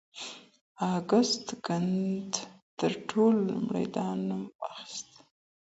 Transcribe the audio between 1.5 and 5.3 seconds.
کنت تر ټولو لومړی دا نوم واخيست.